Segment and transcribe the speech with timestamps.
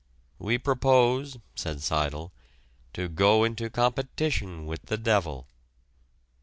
[0.39, 2.31] "We propose," said Seidel,
[2.93, 5.45] "to go into competition with the devil."